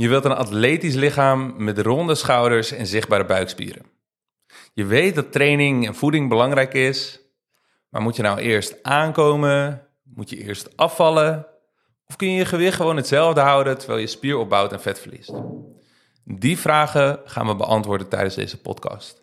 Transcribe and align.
Je 0.00 0.08
wilt 0.08 0.24
een 0.24 0.32
atletisch 0.36 0.94
lichaam 0.94 1.54
met 1.56 1.78
ronde 1.78 2.14
schouders 2.14 2.72
en 2.72 2.86
zichtbare 2.86 3.24
buikspieren. 3.24 3.82
Je 4.72 4.84
weet 4.84 5.14
dat 5.14 5.32
training 5.32 5.86
en 5.86 5.94
voeding 5.94 6.28
belangrijk 6.28 6.74
is, 6.74 7.20
maar 7.88 8.02
moet 8.02 8.16
je 8.16 8.22
nou 8.22 8.38
eerst 8.38 8.82
aankomen? 8.82 9.86
Moet 10.02 10.30
je 10.30 10.36
eerst 10.36 10.76
afvallen? 10.76 11.46
Of 12.06 12.16
kun 12.16 12.30
je 12.30 12.36
je 12.36 12.44
gewicht 12.44 12.76
gewoon 12.76 12.96
hetzelfde 12.96 13.40
houden 13.40 13.78
terwijl 13.78 14.00
je 14.00 14.06
spier 14.06 14.36
opbouwt 14.36 14.72
en 14.72 14.80
vet 14.80 14.98
verliest? 14.98 15.32
Die 16.24 16.58
vragen 16.58 17.20
gaan 17.24 17.46
we 17.46 17.56
beantwoorden 17.56 18.08
tijdens 18.08 18.34
deze 18.34 18.60
podcast. 18.60 19.22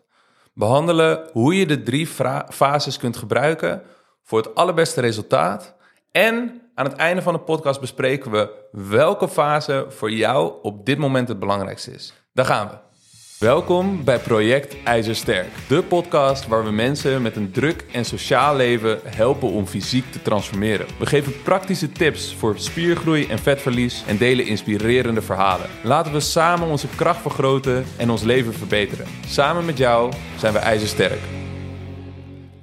Behandelen 0.54 1.28
hoe 1.32 1.56
je 1.56 1.66
de 1.66 1.82
drie 1.82 2.06
fases 2.48 2.96
kunt 2.96 3.16
gebruiken 3.16 3.82
voor 4.22 4.38
het 4.38 4.54
allerbeste 4.54 5.00
resultaat 5.00 5.76
en 6.12 6.62
aan 6.78 6.84
het 6.84 6.96
einde 6.96 7.22
van 7.22 7.32
de 7.32 7.40
podcast 7.40 7.80
bespreken 7.80 8.30
we 8.30 8.50
welke 8.72 9.28
fase 9.28 9.86
voor 9.88 10.10
jou 10.10 10.52
op 10.62 10.86
dit 10.86 10.98
moment 10.98 11.28
het 11.28 11.38
belangrijkste 11.38 11.92
is. 11.92 12.12
Daar 12.32 12.44
gaan 12.44 12.68
we. 12.68 12.74
Welkom 13.38 14.04
bij 14.04 14.18
Project 14.18 14.76
IJzersterk, 14.84 15.48
de 15.68 15.82
podcast 15.82 16.46
waar 16.46 16.64
we 16.64 16.70
mensen 16.70 17.22
met 17.22 17.36
een 17.36 17.50
druk 17.50 17.84
en 17.92 18.04
sociaal 18.04 18.56
leven 18.56 19.00
helpen 19.04 19.50
om 19.50 19.66
fysiek 19.66 20.12
te 20.12 20.22
transformeren. 20.22 20.86
We 20.98 21.06
geven 21.06 21.42
praktische 21.42 21.92
tips 21.92 22.34
voor 22.34 22.58
spiergroei 22.58 23.26
en 23.26 23.38
vetverlies 23.38 24.04
en 24.06 24.16
delen 24.16 24.46
inspirerende 24.46 25.22
verhalen. 25.22 25.66
Laten 25.82 26.12
we 26.12 26.20
samen 26.20 26.68
onze 26.68 26.88
kracht 26.96 27.20
vergroten 27.20 27.84
en 27.96 28.10
ons 28.10 28.22
leven 28.22 28.54
verbeteren. 28.54 29.06
Samen 29.26 29.64
met 29.64 29.78
jou 29.78 30.12
zijn 30.36 30.52
we 30.52 30.58
IJzersterk. 30.58 31.20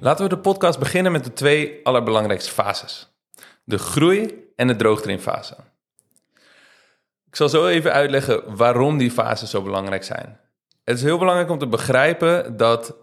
Laten 0.00 0.24
we 0.24 0.34
de 0.34 0.38
podcast 0.38 0.78
beginnen 0.78 1.12
met 1.12 1.24
de 1.24 1.32
twee 1.32 1.80
allerbelangrijkste 1.82 2.50
fases 2.50 3.15
de 3.66 3.78
groei 3.78 4.44
en 4.56 4.66
de 4.66 4.76
droogtrainfase. 4.76 5.56
Ik 7.26 7.36
zal 7.36 7.48
zo 7.48 7.66
even 7.66 7.92
uitleggen 7.92 8.56
waarom 8.56 8.98
die 8.98 9.10
fases 9.10 9.50
zo 9.50 9.62
belangrijk 9.62 10.04
zijn. 10.04 10.40
Het 10.84 10.96
is 10.96 11.02
heel 11.02 11.18
belangrijk 11.18 11.50
om 11.50 11.58
te 11.58 11.66
begrijpen 11.66 12.56
dat 12.56 12.96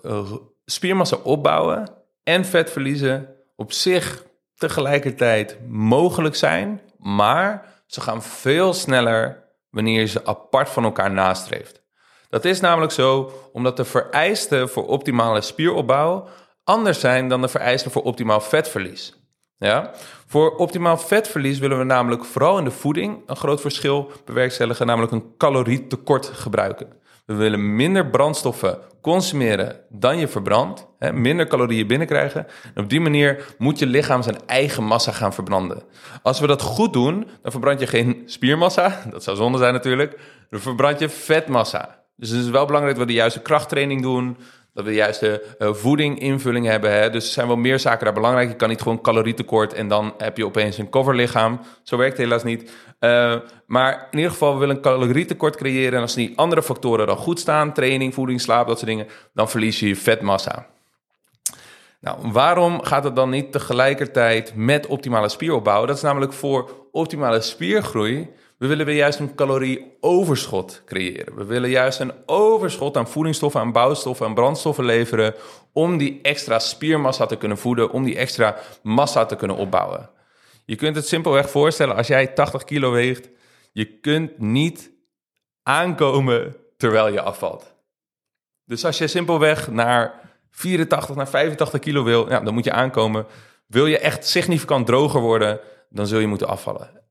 spiermassa 0.66 1.16
opbouwen 1.16 1.88
en 2.24 2.46
vet 2.46 2.72
verliezen 2.72 3.36
op 3.56 3.72
zich 3.72 4.24
tegelijkertijd 4.56 5.58
mogelijk 5.68 6.36
zijn, 6.36 6.82
maar 6.98 7.66
ze 7.86 8.02
gaan 8.02 8.24
veel 8.24 8.74
sneller 8.74 9.44
wanneer 9.70 10.00
je 10.00 10.08
ze 10.08 10.26
apart 10.26 10.70
van 10.70 10.84
elkaar 10.84 11.12
nastreeft. 11.12 11.82
Dat 12.30 12.46
is 12.46 12.60
namelijk 12.60 12.92
zo 12.92 13.32
omdat 13.52 13.78
de 13.78 13.86
vereisten 13.86 14.70
voor 14.70 14.88
optimale 14.88 15.42
spieropbouw 15.42 16.28
anders 16.64 17.00
zijn 17.00 17.28
dan 17.28 17.42
de 17.42 17.48
vereisten 17.48 17.92
voor 17.92 18.04
optimaal 18.04 18.42
vetverlies. 18.42 19.23
Ja? 19.58 19.92
Voor 20.28 20.56
optimaal 20.56 20.98
vetverlies 20.98 21.60
willen 21.60 21.78
we 21.78 21.84
namelijk 21.84 22.26
vooral 22.26 22.58
in 22.58 22.64
de 22.64 22.72
voeding 22.72 23.22
een 23.26 23.36
groot 23.36 23.62
verschil 23.62 24.12
bewerkstelligen, 24.26 24.86
namelijk 24.86 25.12
een 25.12 25.38
calorietekort 25.38 26.26
gebruiken. 26.26 26.88
We 27.26 27.34
willen 27.34 27.76
minder 27.76 28.08
brandstoffen 28.10 28.80
consumeren 29.02 29.80
dan 29.90 30.18
je 30.18 30.28
verbrandt, 30.28 30.88
minder 31.14 31.48
calorieën 31.48 31.88
binnenkrijgen. 31.88 32.48
En 32.74 32.84
op 32.84 32.90
die 32.90 33.00
manier 33.00 33.56
moet 33.58 33.80
je 33.80 33.86
lichaam 33.86 34.22
zijn 34.22 34.38
eigen 34.46 34.84
massa 34.84 35.12
gaan 35.12 35.34
verbranden. 35.34 35.84
Als 36.22 36.40
we 36.40 36.48
dat 36.48 36.62
goed 36.62 36.94
doen, 36.94 37.28
dan 37.42 37.52
verbrand 37.52 37.80
je 37.80 37.88
geen 37.88 38.24
spiermassa, 38.26 39.02
dat 39.12 39.24
zou 39.24 39.38
zonde 39.38 39.58
zijn 39.58 39.74
natuurlijk, 39.74 40.20
dan 40.50 40.60
verbrand 40.60 41.00
je 41.00 41.10
vetmassa. 41.10 42.04
Dus 42.16 42.30
het 42.30 42.44
is 42.44 42.50
wel 42.50 42.66
belangrijk 42.66 42.98
dat 42.98 43.06
we 43.06 43.12
de 43.12 43.18
juiste 43.18 43.42
krachttraining 43.42 44.02
doen, 44.02 44.38
dat 44.74 44.84
we 44.84 44.90
de 44.90 44.96
juiste 44.96 45.44
uh, 45.60 45.74
voeding, 45.74 46.20
invulling 46.20 46.66
hebben. 46.66 46.92
Hè? 46.92 47.10
Dus 47.10 47.26
er 47.26 47.32
zijn 47.32 47.48
wel 47.48 47.56
meer 47.56 47.80
zaken 47.80 48.06
daar 48.06 48.14
belangrijk. 48.14 48.50
Je 48.50 48.56
kan 48.56 48.70
niet 48.70 48.82
gewoon 48.82 49.02
calorietekort 49.02 49.74
en 49.74 49.88
dan 49.88 50.14
heb 50.18 50.38
je 50.38 50.46
opeens 50.46 50.78
een 50.78 50.90
coverlichaam. 50.90 51.60
Zo 51.84 51.98
werkt 51.98 52.18
het 52.18 52.26
helaas 52.26 52.44
niet. 52.44 52.72
Uh, 53.00 53.36
maar 53.66 54.08
in 54.12 54.18
ieder 54.18 54.32
geval, 54.32 54.54
we 54.54 54.60
willen 54.60 54.76
een 54.76 54.82
calorietekort 54.82 55.56
creëren. 55.56 55.94
En 55.94 56.02
als 56.02 56.14
die 56.14 56.34
andere 56.36 56.64
factoren 56.64 57.08
dan 57.08 57.18
goed 57.18 57.40
staan, 57.40 57.74
training, 57.74 58.14
voeding, 58.14 58.42
slaap, 58.42 58.68
dat 58.68 58.78
soort 58.78 58.90
dingen, 58.90 59.08
dan 59.34 59.50
verlies 59.50 59.80
je 59.80 59.88
je 59.88 59.96
vetmassa. 59.96 60.68
Nou, 62.00 62.32
waarom 62.32 62.84
gaat 62.84 63.04
het 63.04 63.16
dan 63.16 63.30
niet 63.30 63.52
tegelijkertijd 63.52 64.52
met 64.56 64.88
optimale 64.88 65.30
spieropbouw? 65.30 65.86
Dat 65.86 65.96
is 65.96 66.02
namelijk 66.02 66.34
voor 66.34 66.88
optimale 66.92 67.42
spiergroei 67.42 68.30
we 68.64 68.70
willen 68.70 68.86
weer 68.86 68.96
juist 68.96 69.20
een 69.20 69.36
calorieoverschot 69.36 70.82
creëren. 70.86 71.36
We 71.36 71.46
willen 71.46 71.70
juist 71.70 72.00
een 72.00 72.14
overschot 72.26 72.98
aan 72.98 73.08
voedingsstoffen, 73.08 73.62
aan 73.62 73.72
bouwstoffen, 73.72 74.26
aan 74.26 74.34
brandstoffen 74.34 74.86
leveren 74.86 75.36
om 75.74 75.98
die 75.98 76.20
extra 76.22 76.60
spiermassa 76.60 77.26
te 77.26 77.36
kunnen 77.36 77.58
voeden, 77.58 77.92
om 77.92 78.04
die 78.04 78.18
extra 78.18 78.58
massa 78.84 79.26
te 79.26 79.36
kunnen 79.36 79.58
opbouwen. 79.58 80.10
Je 80.66 80.76
kunt 80.76 80.96
het 80.96 81.08
simpelweg 81.08 81.50
voorstellen 81.50 81.96
als 81.96 82.08
jij 82.08 82.28
80 82.28 82.64
kilo 82.64 82.92
weegt, 82.92 83.30
je 83.72 84.00
kunt 84.00 84.40
niet 84.40 84.92
aankomen 85.64 86.56
terwijl 86.78 87.08
je 87.08 87.22
afvalt. 87.22 87.76
Dus 88.66 88.86
als 88.86 88.98
je 88.98 89.08
simpelweg 89.08 89.72
naar 89.72 90.20
84, 90.52 91.16
naar 91.16 91.30
85 91.30 91.80
kilo 91.80 92.04
wil, 92.04 92.30
ja, 92.30 92.40
dan 92.40 92.54
moet 92.54 92.64
je 92.64 92.72
aankomen. 92.72 93.26
Wil 93.68 93.86
je 93.86 94.00
echt 94.00 94.28
significant 94.28 94.86
droger 94.86 95.22
worden, 95.22 95.60
dan 95.90 96.08
zul 96.08 96.20
je 96.20 96.28
moeten 96.28 96.48
afvallen 96.48 97.03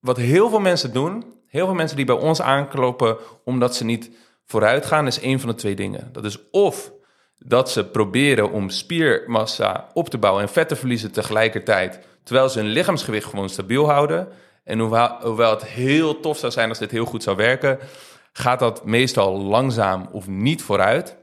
wat 0.00 0.16
heel 0.16 0.48
veel 0.48 0.60
mensen 0.60 0.92
doen, 0.92 1.24
heel 1.46 1.66
veel 1.66 1.74
mensen 1.74 1.96
die 1.96 2.06
bij 2.06 2.18
ons 2.18 2.40
aankloppen 2.40 3.16
omdat 3.44 3.76
ze 3.76 3.84
niet 3.84 4.10
vooruit 4.44 4.86
gaan, 4.86 5.06
is 5.06 5.20
één 5.20 5.40
van 5.40 5.48
de 5.48 5.54
twee 5.54 5.74
dingen. 5.74 6.08
Dat 6.12 6.24
is 6.24 6.50
of 6.50 6.92
dat 7.38 7.70
ze 7.70 7.84
proberen 7.84 8.50
om 8.50 8.70
spiermassa 8.70 9.88
op 9.92 10.08
te 10.08 10.18
bouwen 10.18 10.42
en 10.42 10.48
vet 10.48 10.68
te 10.68 10.76
verliezen 10.76 11.12
tegelijkertijd, 11.12 12.00
terwijl 12.24 12.48
ze 12.48 12.58
hun 12.58 12.68
lichaamsgewicht 12.68 13.28
gewoon 13.28 13.48
stabiel 13.48 13.90
houden. 13.90 14.28
En 14.64 14.78
hoewel, 14.78 15.16
hoewel 15.22 15.50
het 15.50 15.64
heel 15.64 16.20
tof 16.20 16.38
zou 16.38 16.52
zijn 16.52 16.68
als 16.68 16.78
dit 16.78 16.90
heel 16.90 17.04
goed 17.04 17.22
zou 17.22 17.36
werken, 17.36 17.78
gaat 18.32 18.58
dat 18.58 18.84
meestal 18.84 19.40
langzaam 19.40 20.08
of 20.12 20.26
niet 20.26 20.62
vooruit. 20.62 21.16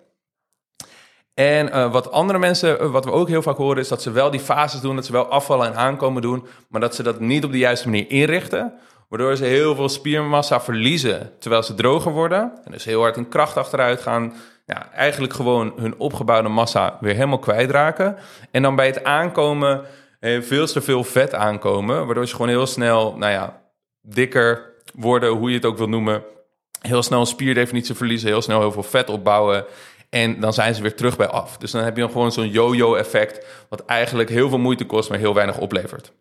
En 1.38 1.68
uh, 1.68 1.92
wat 1.92 2.12
andere 2.12 2.40
mensen, 2.40 2.82
uh, 2.82 2.92
wat 2.92 3.06
we 3.06 3.12
ook 3.12 3.28
heel 3.28 3.42
vaak 3.42 3.58
horen, 3.58 3.78
is 3.78 3.88
dat 3.88 4.02
ze 4.02 4.12
wel 4.12 4.32
die 4.32 4.40
fases 4.40 4.82
doen, 4.82 4.96
dat 4.96 5.06
ze 5.06 5.12
wel 5.12 5.28
afvallen 5.28 5.68
en 5.68 5.76
aankomen 5.76 6.22
doen, 6.22 6.46
maar 6.70 6.82
dat 6.82 6.96
ze 6.96 7.04
dat 7.04 7.20
niet 7.20 7.44
op 7.44 7.52
de 7.52 7.58
juiste 7.58 7.90
manier 7.90 8.10
inrichten. 8.10 8.74
Waardoor 9.10 9.36
ze 9.36 9.46
heel 9.46 9.76
veel 9.76 9.90
spiermassa 9.90 10.62
verliezen 10.62 11.32
terwijl 11.40 11.64
ze 11.64 11.74
droger 11.74 12.12
worden. 12.12 12.52
En 12.64 12.72
dus 12.72 12.86
heel 12.86 13.02
hard 13.02 13.18
in 13.18 13.30
kracht 13.30 13.58
achteruit 13.58 14.02
gaan. 14.02 14.34
Ja, 14.66 14.92
eigenlijk 14.92 15.34
gewoon 15.34 15.74
hun 15.76 16.00
opgebouwde 16.00 16.50
massa 16.50 16.98
weer 17.02 17.14
helemaal 17.14 17.40
kwijtraken. 17.40 18.18
En 18.52 18.62
dan 18.62 18.76
bij 18.76 18.86
het 18.86 19.04
aankomen 19.04 19.82
eh, 20.20 20.42
veel 20.42 20.68
te 20.68 20.82
veel 20.82 21.04
vet 21.04 21.34
aankomen. 21.34 22.06
Waardoor 22.06 22.28
ze 22.28 22.36
gewoon 22.36 22.52
heel 22.52 22.68
snel, 22.68 23.16
nou 23.18 23.32
ja, 23.32 23.62
dikker 24.02 24.74
worden, 24.94 25.30
hoe 25.30 25.50
je 25.50 25.56
het 25.56 25.66
ook 25.66 25.78
wil 25.78 25.90
noemen. 25.90 26.24
Heel 26.82 27.04
snel 27.04 27.26
spierdefinitie 27.26 27.96
verliezen, 27.96 28.30
heel 28.30 28.42
snel 28.42 28.60
heel 28.60 28.72
veel 28.72 28.84
vet 28.84 29.10
opbouwen. 29.10 29.66
En 30.18 30.40
dan 30.40 30.54
zijn 30.54 30.76
ze 30.76 30.82
weer 30.82 30.96
terug 30.96 31.18
bij 31.18 31.28
af. 31.28 31.58
Dus 31.58 31.72
dan 31.72 31.84
heb 31.84 31.98
je 31.98 32.08
gewoon 32.08 32.32
zo'n 32.32 32.50
yo-yo 32.50 32.96
effect, 32.96 33.46
wat 33.70 33.86
eigenlijk 33.86 34.30
heel 34.30 34.50
veel 34.50 34.58
moeite 34.58 34.86
kost, 34.86 35.10
maar 35.10 35.20
heel 35.20 35.34
weinig 35.34 35.58
oplevert. 35.58 36.12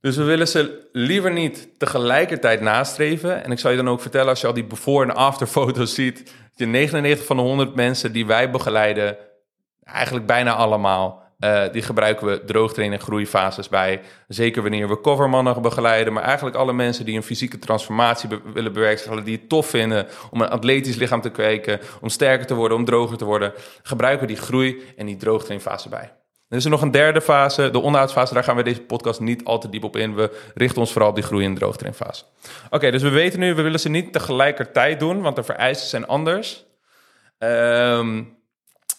Dus 0.00 0.16
we 0.16 0.22
willen 0.22 0.48
ze 0.48 0.88
liever 0.92 1.32
niet 1.32 1.68
tegelijkertijd 1.78 2.60
nastreven. 2.60 3.44
En 3.44 3.50
ik 3.50 3.58
zal 3.58 3.70
je 3.70 3.76
dan 3.76 3.88
ook 3.88 4.00
vertellen, 4.00 4.28
als 4.28 4.40
je 4.40 4.46
al 4.46 4.52
die 4.52 4.64
before- 4.64 5.04
en 5.04 5.14
after-foto's 5.14 5.94
ziet, 5.94 6.16
dat 6.16 6.34
je 6.54 6.66
99 6.66 7.26
van 7.26 7.36
de 7.36 7.42
100 7.42 7.74
mensen 7.74 8.12
die 8.12 8.26
wij 8.26 8.50
begeleiden, 8.50 9.16
eigenlijk 9.84 10.26
bijna 10.26 10.54
allemaal, 10.54 11.27
uh, 11.44 11.62
die 11.72 11.82
gebruiken 11.82 12.26
we 12.26 12.44
droogtraining 12.44 13.02
groeifases 13.02 13.68
bij. 13.68 14.00
Zeker 14.28 14.62
wanneer 14.62 14.88
we 14.88 15.00
covermannen 15.00 15.62
begeleiden. 15.62 16.12
Maar 16.12 16.22
eigenlijk 16.22 16.56
alle 16.56 16.72
mensen 16.72 17.04
die 17.04 17.16
een 17.16 17.22
fysieke 17.22 17.58
transformatie 17.58 18.28
willen 18.52 18.72
bewerkstelligen. 18.72 19.24
Die 19.24 19.36
het 19.36 19.48
tof 19.48 19.66
vinden 19.66 20.06
om 20.30 20.40
een 20.40 20.48
atletisch 20.48 20.96
lichaam 20.96 21.20
te 21.20 21.30
kweken. 21.30 21.80
Om 22.00 22.08
sterker 22.08 22.46
te 22.46 22.54
worden, 22.54 22.76
om 22.76 22.84
droger 22.84 23.16
te 23.16 23.24
worden. 23.24 23.52
Gebruiken 23.82 24.26
die 24.26 24.36
groei 24.36 24.82
en 24.96 25.06
die 25.06 25.16
droogtrainfase 25.16 25.88
bij. 25.88 26.12
Er 26.48 26.56
is 26.56 26.64
er 26.64 26.70
nog 26.70 26.82
een 26.82 26.90
derde 26.90 27.20
fase, 27.20 27.70
de 27.70 27.78
onderhoudsfase. 27.80 28.34
Daar 28.34 28.44
gaan 28.44 28.56
we 28.56 28.62
deze 28.62 28.80
podcast 28.80 29.20
niet 29.20 29.44
al 29.44 29.58
te 29.58 29.68
diep 29.68 29.84
op 29.84 29.96
in. 29.96 30.14
We 30.14 30.50
richten 30.54 30.80
ons 30.80 30.92
vooral 30.92 31.10
op 31.10 31.14
die 31.14 31.24
groei- 31.24 31.44
en 31.44 31.54
droogtrainfase. 31.54 32.24
Oké, 32.70 32.90
dus 32.90 33.02
we 33.02 33.08
weten 33.08 33.40
nu, 33.40 33.54
we 33.54 33.62
willen 33.62 33.80
ze 33.80 33.88
niet 33.88 34.12
tegelijkertijd 34.12 35.00
doen. 35.00 35.22
Want 35.22 35.36
de 35.36 35.42
vereisten 35.42 35.88
zijn 35.88 36.06
anders. 36.06 36.66
Um, 37.38 38.37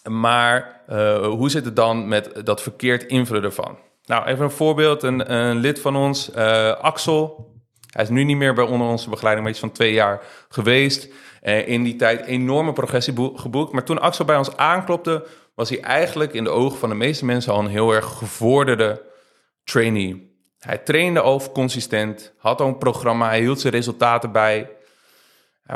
maar 0.08 0.82
uh, 0.90 1.26
hoe 1.26 1.50
zit 1.50 1.64
het 1.64 1.76
dan 1.76 2.08
met 2.08 2.46
dat 2.46 2.62
verkeerd 2.62 3.02
invullen 3.02 3.42
ervan? 3.42 3.78
Nou, 4.04 4.26
even 4.26 4.44
een 4.44 4.50
voorbeeld. 4.50 5.02
Een, 5.02 5.32
een 5.34 5.56
lid 5.56 5.80
van 5.80 5.96
ons, 5.96 6.30
uh, 6.36 6.70
Axel. 6.70 7.48
Hij 7.90 8.02
is 8.02 8.08
nu 8.08 8.24
niet 8.24 8.36
meer 8.36 8.54
bij 8.54 8.64
onder 8.64 8.86
onze 8.86 9.10
begeleiding, 9.10 9.44
maar 9.44 9.54
iets 9.54 9.64
van 9.64 9.72
twee 9.72 9.92
jaar 9.92 10.22
geweest. 10.48 11.08
Uh, 11.42 11.68
in 11.68 11.82
die 11.82 11.96
tijd 11.96 12.26
enorme 12.26 12.72
progressie 12.72 13.32
geboekt. 13.34 13.72
Maar 13.72 13.84
toen 13.84 14.00
Axel 14.00 14.24
bij 14.24 14.36
ons 14.36 14.56
aanklopte, 14.56 15.26
was 15.54 15.68
hij 15.68 15.80
eigenlijk 15.80 16.32
in 16.32 16.44
de 16.44 16.50
ogen 16.50 16.78
van 16.78 16.88
de 16.88 16.94
meeste 16.94 17.24
mensen 17.24 17.52
al 17.52 17.58
een 17.58 17.66
heel 17.66 17.92
erg 17.92 18.06
gevorderde 18.06 19.02
trainee. 19.64 20.38
Hij 20.58 20.78
trainde 20.78 21.20
al 21.20 21.52
consistent, 21.52 22.32
had 22.38 22.60
al 22.60 22.66
een 22.66 22.78
programma, 22.78 23.28
hij 23.28 23.40
hield 23.40 23.60
zijn 23.60 23.72
resultaten 23.72 24.32
bij. 24.32 24.70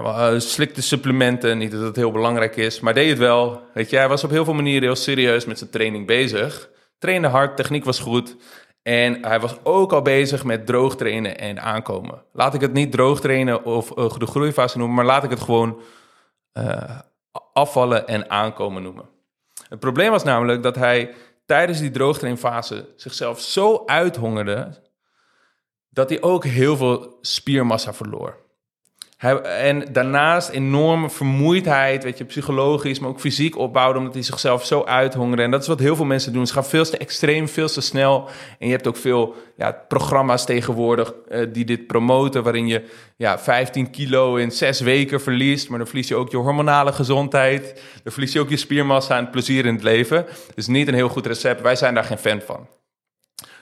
Hij 0.03 0.41
slikte 0.41 0.83
supplementen, 0.83 1.59
niet 1.59 1.71
dat 1.71 1.81
het 1.81 1.97
heel 1.97 2.11
belangrijk 2.13 2.57
is, 2.57 2.81
maar 2.81 2.95
deed 2.95 3.09
het 3.09 3.19
wel. 3.19 3.63
Weet 3.75 3.91
je, 3.91 3.97
hij 3.97 4.09
was 4.09 4.25
op 4.25 4.31
heel 4.31 4.45
veel 4.45 4.55
manieren 4.55 4.83
heel 4.83 4.97
serieus 4.97 5.45
met 5.45 5.59
zijn 5.59 5.71
training 5.71 6.07
bezig. 6.07 6.69
Trainde 6.99 7.29
hard, 7.29 7.57
techniek 7.57 7.85
was 7.85 7.99
goed. 7.99 8.37
En 8.83 9.25
hij 9.25 9.41
was 9.41 9.57
ook 9.63 9.93
al 9.93 10.03
bezig 10.03 10.45
met 10.45 10.67
droog 10.67 10.97
trainen 10.97 11.39
en 11.39 11.61
aankomen. 11.61 12.23
Laat 12.33 12.55
ik 12.55 12.61
het 12.61 12.73
niet 12.73 12.93
droog 12.93 13.21
trainen 13.21 13.65
of 13.65 13.99
uh, 13.99 14.17
de 14.19 14.27
groeifase 14.27 14.79
noemen, 14.79 14.97
maar 14.97 15.05
laat 15.05 15.25
ik 15.25 15.31
het 15.31 15.41
gewoon 15.41 15.81
uh, 16.53 16.99
afvallen 17.53 18.07
en 18.07 18.31
aankomen 18.31 18.83
noemen. 18.83 19.09
Het 19.69 19.81
probleem 19.81 20.11
was 20.11 20.25
namelijk 20.25 20.63
dat 20.63 20.75
hij 20.75 21.15
tijdens 21.47 21.79
die 21.79 21.91
droogtrainfase 21.91 22.89
zichzelf 22.97 23.41
zo 23.41 23.83
uithongerde 23.87 24.83
dat 25.89 26.09
hij 26.09 26.23
ook 26.23 26.45
heel 26.45 26.77
veel 26.77 27.19
spiermassa 27.21 27.95
verloor. 27.95 28.44
En 29.19 29.93
daarnaast 29.93 30.49
enorme 30.49 31.11
vermoeidheid, 31.11 32.05
weet 32.05 32.19
je, 32.19 32.25
psychologisch, 32.25 32.99
maar 32.99 33.11
ook 33.11 33.21
fysiek 33.21 33.59
opbouwde, 33.59 33.99
omdat 33.99 34.15
hij 34.15 34.23
zichzelf 34.23 34.67
zo 34.67 34.85
uithongerde. 34.85 35.43
En 35.43 35.51
dat 35.51 35.63
is 35.63 35.69
wat 35.69 35.79
heel 35.79 35.97
veel 35.97 36.05
mensen 36.05 36.33
doen. 36.33 36.47
Ze 36.47 36.53
gaan 36.53 36.65
veel 36.65 36.85
te 36.85 36.99
extreem, 36.99 37.49
veel 37.49 37.69
te 37.69 37.81
snel. 37.81 38.29
En 38.59 38.67
je 38.67 38.73
hebt 38.73 38.87
ook 38.87 38.97
veel 38.97 39.35
ja, 39.57 39.73
programma's 39.89 40.45
tegenwoordig 40.45 41.15
uh, 41.29 41.47
die 41.53 41.65
dit 41.65 41.87
promoten, 41.87 42.43
waarin 42.43 42.67
je 42.67 42.85
ja, 43.17 43.39
15 43.39 43.91
kilo 43.91 44.37
in 44.37 44.51
zes 44.51 44.81
weken 44.81 45.21
verliest. 45.21 45.69
Maar 45.69 45.79
dan 45.79 45.87
verlies 45.87 46.09
je 46.09 46.17
ook 46.17 46.31
je 46.31 46.37
hormonale 46.37 46.93
gezondheid. 46.93 47.83
Dan 48.03 48.13
verlies 48.13 48.33
je 48.33 48.41
ook 48.41 48.51
je 48.51 48.57
spiermassa 48.57 49.19
en 49.19 49.31
plezier 49.31 49.67
in 49.67 49.75
het 49.75 49.83
leven. 49.83 50.27
Dus 50.55 50.67
niet 50.67 50.89
een 50.89 50.95
heel 50.95 51.09
goed 51.09 51.27
recept. 51.27 51.61
Wij 51.61 51.77
zijn 51.77 51.95
daar 51.95 52.05
geen 52.05 52.19
fan 52.19 52.41
van. 52.41 52.69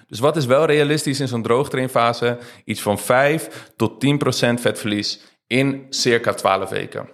Dus 0.06 0.20
wat 0.20 0.36
is 0.36 0.46
wel 0.46 0.64
realistisch 0.64 1.20
in 1.20 1.28
zo'n 1.28 1.42
droogtrainfase? 1.42 2.38
Iets 2.64 2.80
van 2.80 2.98
5 2.98 3.70
tot 3.76 4.04
10% 4.04 4.60
vetverlies 4.60 5.20
in 5.52 5.86
circa 5.90 6.32
12 6.32 6.70
weken. 6.70 7.08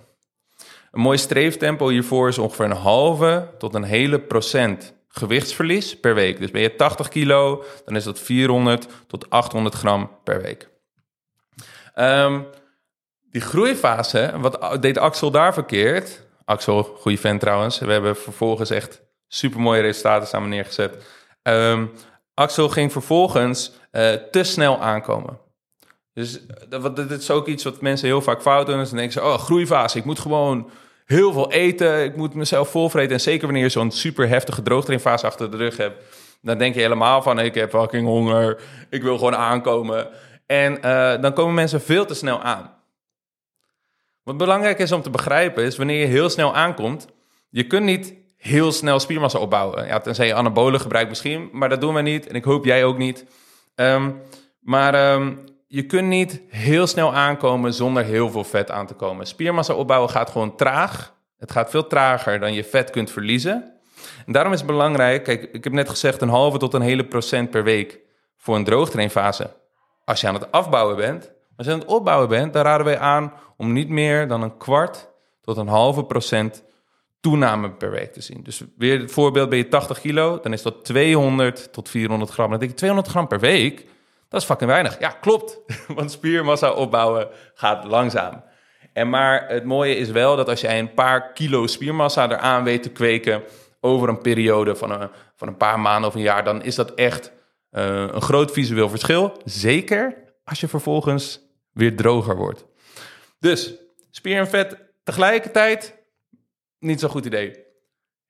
Een 0.90 1.00
mooi 1.00 1.18
streeftempo 1.18 1.88
hiervoor 1.88 2.28
is 2.28 2.38
ongeveer 2.38 2.64
een 2.64 2.72
halve 2.72 3.54
tot 3.58 3.74
een 3.74 3.82
hele 3.82 4.20
procent 4.20 4.94
gewichtsverlies 5.08 6.00
per 6.00 6.14
week. 6.14 6.38
Dus 6.38 6.50
ben 6.50 6.62
je 6.62 6.74
80 6.74 7.08
kilo, 7.08 7.64
dan 7.84 7.96
is 7.96 8.04
dat 8.04 8.18
400 8.18 8.86
tot 9.06 9.30
800 9.30 9.74
gram 9.74 10.10
per 10.24 10.42
week. 10.42 10.68
Um, 11.94 12.46
die 13.30 13.40
groeifase, 13.40 14.32
wat 14.36 14.82
deed 14.82 14.98
Axel 14.98 15.30
daar 15.30 15.52
verkeerd? 15.54 16.26
Axel, 16.44 16.82
goede 16.82 17.18
fan 17.18 17.38
trouwens. 17.38 17.78
We 17.78 17.92
hebben 17.92 18.16
vervolgens 18.16 18.70
echt 18.70 19.02
super 19.28 19.60
mooie 19.60 19.80
resultaten 19.80 20.28
samen 20.28 20.48
neergezet. 20.48 21.04
Um, 21.42 21.90
Axel 22.34 22.68
ging 22.68 22.92
vervolgens 22.92 23.72
uh, 23.92 24.12
te 24.12 24.42
snel 24.42 24.80
aankomen. 24.80 25.38
Dus 26.18 26.40
dat, 26.68 26.96
dat 26.96 27.10
is 27.10 27.30
ook 27.30 27.46
iets 27.46 27.64
wat 27.64 27.80
mensen 27.80 28.06
heel 28.06 28.20
vaak 28.20 28.42
fout 28.42 28.66
doen. 28.66 28.78
Dus 28.78 28.88
dan 28.88 28.98
denken 28.98 29.20
ze, 29.20 29.26
oh, 29.28 29.38
groeifase, 29.38 29.98
ik 29.98 30.04
moet 30.04 30.18
gewoon 30.18 30.70
heel 31.04 31.32
veel 31.32 31.52
eten. 31.52 32.04
Ik 32.04 32.16
moet 32.16 32.34
mezelf 32.34 32.68
volvreten. 32.68 33.12
En 33.12 33.20
zeker 33.20 33.44
wanneer 33.44 33.62
je 33.62 33.68
zo'n 33.68 33.90
super 33.90 34.28
heftige 34.28 34.62
droogtrainfase 34.62 35.26
achter 35.26 35.50
de 35.50 35.56
rug 35.56 35.76
hebt... 35.76 36.02
dan 36.42 36.58
denk 36.58 36.74
je 36.74 36.80
helemaal 36.80 37.22
van, 37.22 37.38
ik 37.38 37.54
heb 37.54 37.70
fucking 37.70 38.06
honger. 38.06 38.60
Ik 38.90 39.02
wil 39.02 39.16
gewoon 39.16 39.36
aankomen. 39.36 40.08
En 40.46 40.72
uh, 40.84 41.20
dan 41.20 41.32
komen 41.32 41.54
mensen 41.54 41.80
veel 41.80 42.06
te 42.06 42.14
snel 42.14 42.42
aan. 42.42 42.74
Wat 44.22 44.36
belangrijk 44.36 44.78
is 44.78 44.92
om 44.92 45.02
te 45.02 45.10
begrijpen 45.10 45.64
is, 45.64 45.76
wanneer 45.76 46.00
je 46.00 46.06
heel 46.06 46.30
snel 46.30 46.54
aankomt... 46.54 47.08
je 47.50 47.66
kunt 47.66 47.84
niet 47.84 48.14
heel 48.36 48.72
snel 48.72 49.00
spiermassa 49.00 49.38
opbouwen. 49.38 49.86
Ja, 49.86 49.98
tenzij 50.00 50.26
je 50.26 50.34
anabolen 50.34 50.80
gebruikt 50.80 51.08
misschien, 51.08 51.48
maar 51.52 51.68
dat 51.68 51.80
doen 51.80 51.94
we 51.94 52.00
niet. 52.00 52.26
En 52.26 52.34
ik 52.34 52.44
hoop 52.44 52.64
jij 52.64 52.84
ook 52.84 52.98
niet. 52.98 53.24
Um, 53.74 54.20
maar 54.60 55.12
um, 55.12 55.46
je 55.70 55.82
kunt 55.82 56.08
niet 56.08 56.40
heel 56.48 56.86
snel 56.86 57.14
aankomen 57.14 57.74
zonder 57.74 58.04
heel 58.04 58.30
veel 58.30 58.44
vet 58.44 58.70
aan 58.70 58.86
te 58.86 58.94
komen. 58.94 59.26
Spiermassa 59.26 59.74
opbouwen 59.74 60.10
gaat 60.10 60.30
gewoon 60.30 60.56
traag. 60.56 61.14
Het 61.38 61.50
gaat 61.50 61.70
veel 61.70 61.86
trager 61.86 62.40
dan 62.40 62.52
je 62.52 62.64
vet 62.64 62.90
kunt 62.90 63.10
verliezen. 63.10 63.72
En 64.26 64.32
daarom 64.32 64.52
is 64.52 64.58
het 64.58 64.68
belangrijk, 64.68 65.24
kijk, 65.24 65.48
ik 65.52 65.64
heb 65.64 65.72
net 65.72 65.88
gezegd 65.88 66.22
een 66.22 66.28
halve 66.28 66.58
tot 66.58 66.74
een 66.74 66.82
hele 66.82 67.04
procent 67.04 67.50
per 67.50 67.64
week 67.64 68.00
voor 68.36 68.56
een 68.56 68.64
droogtrainfase. 68.64 69.56
Als 70.04 70.20
je 70.20 70.26
aan 70.26 70.34
het 70.34 70.50
afbouwen 70.52 70.96
bent, 70.96 71.32
als 71.56 71.66
je 71.66 71.72
aan 71.72 71.78
het 71.78 71.88
opbouwen 71.88 72.28
bent, 72.28 72.52
dan 72.52 72.62
raden 72.62 72.86
wij 72.86 72.98
aan 72.98 73.32
om 73.56 73.72
niet 73.72 73.88
meer 73.88 74.28
dan 74.28 74.42
een 74.42 74.56
kwart 74.56 75.08
tot 75.42 75.56
een 75.56 75.68
halve 75.68 76.04
procent 76.04 76.64
toename 77.20 77.70
per 77.70 77.90
week 77.90 78.12
te 78.12 78.20
zien. 78.20 78.42
Dus 78.42 78.62
weer 78.76 79.00
het 79.00 79.12
voorbeeld, 79.12 79.48
ben 79.48 79.58
je 79.58 79.68
80 79.68 80.00
kilo, 80.00 80.40
dan 80.42 80.52
is 80.52 80.62
dat 80.62 80.84
200 80.84 81.72
tot 81.72 81.88
400 81.88 82.30
gram. 82.30 82.50
Dan 82.50 82.58
denk 82.58 82.70
ik 82.70 82.76
200 82.76 83.10
gram 83.10 83.26
per 83.26 83.40
week, 83.40 83.86
dat 84.28 84.40
is 84.40 84.46
fucking 84.46 84.70
weinig. 84.70 84.98
Ja, 84.98 85.08
klopt. 85.08 85.60
Want 85.96 86.10
spiermassa 86.10 86.72
opbouwen 86.72 87.28
gaat 87.54 87.84
langzaam. 87.84 88.44
En 88.92 89.10
maar 89.10 89.48
het 89.48 89.64
mooie 89.64 89.96
is 89.96 90.10
wel 90.10 90.36
dat 90.36 90.48
als 90.48 90.60
jij 90.60 90.78
een 90.78 90.94
paar 90.94 91.32
kilo 91.32 91.66
spiermassa 91.66 92.30
eraan 92.30 92.64
weet 92.64 92.82
te 92.82 92.90
kweken 92.90 93.42
over 93.80 94.08
een 94.08 94.20
periode 94.20 94.76
van 94.76 94.90
een, 94.90 95.10
van 95.36 95.48
een 95.48 95.56
paar 95.56 95.80
maanden 95.80 96.08
of 96.08 96.14
een 96.14 96.20
jaar, 96.20 96.44
dan 96.44 96.62
is 96.62 96.74
dat 96.74 96.94
echt 96.94 97.32
uh, 97.70 97.84
een 97.84 98.22
groot 98.22 98.52
visueel 98.52 98.88
verschil. 98.88 99.40
Zeker 99.44 100.16
als 100.44 100.60
je 100.60 100.68
vervolgens 100.68 101.40
weer 101.72 101.96
droger 101.96 102.36
wordt. 102.36 102.66
Dus 103.38 103.74
spier 104.10 104.38
en 104.38 104.48
vet 104.48 104.76
tegelijkertijd, 105.04 105.96
niet 106.78 107.00
zo'n 107.00 107.10
goed 107.10 107.26
idee 107.26 107.67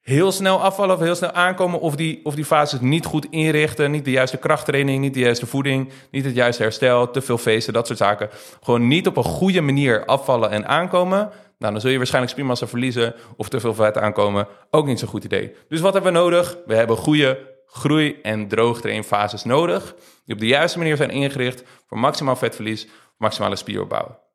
heel 0.09 0.33
snel 0.33 0.61
afvallen 0.61 0.95
of 0.95 1.01
heel 1.03 1.15
snel 1.15 1.33
aankomen, 1.33 1.81
of 1.81 1.97
die, 1.97 2.21
of 2.23 2.35
die 2.35 2.45
fases 2.45 2.81
niet 2.81 3.05
goed 3.05 3.27
inrichten, 3.31 3.91
niet 3.91 4.05
de 4.05 4.11
juiste 4.11 4.37
krachttraining, 4.37 5.01
niet 5.01 5.15
de 5.15 5.21
juiste 5.21 5.47
voeding, 5.47 5.89
niet 6.11 6.25
het 6.25 6.35
juiste 6.35 6.63
herstel, 6.63 7.11
te 7.11 7.21
veel 7.21 7.39
feesten, 7.39 7.73
dat 7.73 7.87
soort 7.87 7.99
zaken. 7.99 8.29
Gewoon 8.63 8.89
niet 8.89 9.07
op 9.07 9.17
een 9.17 9.25
goede 9.25 9.61
manier 9.61 10.05
afvallen 10.05 10.51
en 10.51 10.69
aankomen. 10.69 11.19
Nou, 11.59 11.73
dan 11.73 11.81
zul 11.81 11.91
je 11.91 11.97
waarschijnlijk 11.97 12.33
spiermassa 12.33 12.67
verliezen 12.67 13.15
of 13.37 13.49
te 13.49 13.61
veel 13.61 13.75
vet 13.75 13.99
aankomen. 13.99 14.47
Ook 14.71 14.87
niet 14.87 14.99
zo'n 14.99 15.09
goed 15.09 15.25
idee. 15.25 15.55
Dus 15.69 15.81
wat 15.81 15.93
hebben 15.93 16.13
we 16.13 16.19
nodig? 16.19 16.59
We 16.67 16.75
hebben 16.75 16.97
goede 16.97 17.39
groei- 17.67 18.19
en 18.23 18.49
droogtrainfases 18.49 19.45
nodig, 19.45 19.95
die 20.25 20.35
op 20.35 20.41
de 20.41 20.47
juiste 20.47 20.79
manier 20.79 20.97
zijn 20.97 21.11
ingericht 21.11 21.63
voor 21.87 21.99
maximaal 21.99 22.37
vetverlies, 22.37 22.89
maximale 23.19 23.57
spieropbouw. 23.57 24.28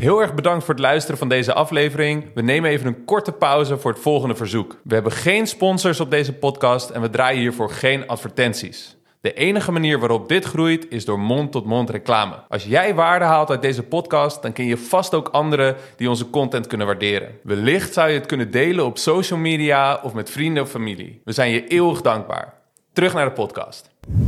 Heel 0.00 0.20
erg 0.20 0.34
bedankt 0.34 0.64
voor 0.64 0.74
het 0.74 0.82
luisteren 0.82 1.18
van 1.18 1.28
deze 1.28 1.52
aflevering. 1.52 2.24
We 2.34 2.42
nemen 2.42 2.70
even 2.70 2.86
een 2.86 3.04
korte 3.04 3.32
pauze 3.32 3.78
voor 3.78 3.90
het 3.90 4.00
volgende 4.00 4.34
verzoek. 4.34 4.76
We 4.84 4.94
hebben 4.94 5.12
geen 5.12 5.46
sponsors 5.46 6.00
op 6.00 6.10
deze 6.10 6.32
podcast 6.32 6.90
en 6.90 7.00
we 7.00 7.10
draaien 7.10 7.40
hiervoor 7.40 7.70
geen 7.70 8.06
advertenties. 8.06 8.96
De 9.20 9.32
enige 9.32 9.72
manier 9.72 9.98
waarop 9.98 10.28
dit 10.28 10.44
groeit 10.44 10.86
is 10.90 11.04
door 11.04 11.18
mond-tot-mond 11.18 11.90
reclame. 11.90 12.34
Als 12.48 12.64
jij 12.64 12.94
waarde 12.94 13.24
haalt 13.24 13.50
uit 13.50 13.62
deze 13.62 13.82
podcast, 13.82 14.42
dan 14.42 14.52
ken 14.52 14.64
je 14.64 14.76
vast 14.76 15.14
ook 15.14 15.28
anderen 15.28 15.76
die 15.96 16.08
onze 16.08 16.30
content 16.30 16.66
kunnen 16.66 16.86
waarderen. 16.86 17.38
Wellicht 17.42 17.92
zou 17.92 18.08
je 18.08 18.18
het 18.18 18.26
kunnen 18.26 18.50
delen 18.50 18.84
op 18.84 18.98
social 18.98 19.38
media 19.38 20.00
of 20.02 20.14
met 20.14 20.30
vrienden 20.30 20.62
of 20.62 20.70
familie. 20.70 21.20
We 21.24 21.32
zijn 21.32 21.50
je 21.50 21.66
eeuwig 21.66 22.00
dankbaar. 22.00 22.54
Terug 22.92 23.14
naar 23.14 23.24
de 23.24 23.32
podcast. 23.32 23.90
Uh, 24.08 24.24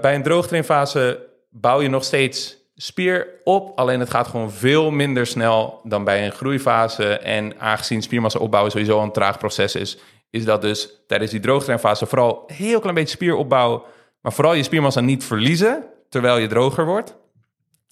bij 0.00 0.14
een 0.14 0.22
droogtrainfase 0.22 1.26
bouw 1.50 1.80
je 1.80 1.88
nog 1.88 2.04
steeds 2.04 2.64
spier 2.76 3.28
op. 3.44 3.78
Alleen 3.78 4.00
het 4.00 4.10
gaat 4.10 4.26
gewoon 4.26 4.50
veel 4.50 4.90
minder 4.90 5.26
snel 5.26 5.80
dan 5.84 6.04
bij 6.04 6.24
een 6.24 6.32
groeifase. 6.32 7.18
En 7.18 7.60
aangezien 7.60 8.02
spiermassa 8.02 8.38
opbouwen 8.38 8.72
sowieso 8.72 9.02
een 9.02 9.12
traag 9.12 9.38
proces 9.38 9.74
is, 9.74 9.98
is 10.30 10.44
dat 10.44 10.62
dus 10.62 10.90
tijdens 11.06 11.30
die 11.30 11.40
droogtrainfase 11.40 12.06
vooral 12.06 12.44
heel 12.46 12.80
klein 12.80 12.94
beetje 12.94 13.14
spieropbouw. 13.14 13.86
Maar 14.20 14.32
vooral 14.32 14.54
je 14.54 14.62
spiermassa 14.62 15.00
niet 15.00 15.24
verliezen 15.24 15.84
terwijl 16.08 16.38
je 16.38 16.46
droger 16.46 16.86
wordt. 16.86 17.16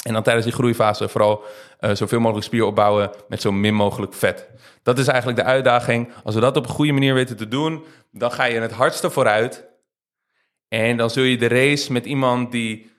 En 0.05 0.13
dan 0.13 0.23
tijdens 0.23 0.47
die 0.47 0.55
groeifase 0.55 1.09
vooral 1.09 1.45
uh, 1.81 1.91
zoveel 1.95 2.21
mogelijk 2.21 2.47
spier 2.47 2.65
opbouwen 2.65 3.11
met 3.29 3.41
zo 3.41 3.53
min 3.53 3.75
mogelijk 3.75 4.15
vet. 4.15 4.49
Dat 4.83 4.99
is 4.99 5.07
eigenlijk 5.07 5.39
de 5.39 5.45
uitdaging. 5.45 6.13
Als 6.25 6.35
we 6.35 6.41
dat 6.41 6.57
op 6.57 6.65
een 6.65 6.75
goede 6.75 6.93
manier 6.93 7.15
weten 7.15 7.37
te 7.37 7.49
doen, 7.49 7.85
dan 8.11 8.33
ga 8.33 8.45
je 8.45 8.61
het 8.61 8.73
hardste 8.73 9.11
vooruit. 9.11 9.65
En 10.69 10.97
dan 10.97 11.11
zul 11.11 11.23
je 11.23 11.37
de 11.37 11.49
race 11.49 11.93
met 11.93 12.07
iemand 12.07 12.53
die 12.53 12.94